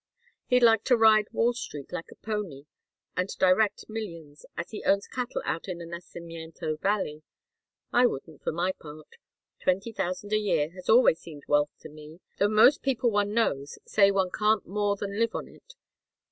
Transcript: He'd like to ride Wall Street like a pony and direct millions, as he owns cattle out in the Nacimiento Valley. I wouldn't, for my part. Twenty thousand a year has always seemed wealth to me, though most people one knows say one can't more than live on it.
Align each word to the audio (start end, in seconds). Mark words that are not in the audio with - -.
He'd 0.47 0.63
like 0.63 0.83
to 0.85 0.97
ride 0.97 1.27
Wall 1.31 1.53
Street 1.53 1.91
like 1.93 2.09
a 2.09 2.15
pony 2.15 2.65
and 3.15 3.29
direct 3.37 3.85
millions, 3.87 4.47
as 4.57 4.71
he 4.71 4.83
owns 4.83 5.05
cattle 5.05 5.43
out 5.45 5.67
in 5.67 5.77
the 5.77 5.85
Nacimiento 5.85 6.77
Valley. 6.81 7.21
I 7.93 8.07
wouldn't, 8.07 8.41
for 8.41 8.51
my 8.51 8.71
part. 8.71 9.17
Twenty 9.61 9.91
thousand 9.91 10.33
a 10.33 10.39
year 10.39 10.71
has 10.71 10.89
always 10.89 11.19
seemed 11.19 11.43
wealth 11.47 11.69
to 11.81 11.89
me, 11.89 12.19
though 12.39 12.49
most 12.49 12.81
people 12.81 13.11
one 13.11 13.35
knows 13.35 13.77
say 13.85 14.09
one 14.09 14.31
can't 14.31 14.65
more 14.65 14.95
than 14.95 15.19
live 15.19 15.35
on 15.35 15.47
it. 15.47 15.75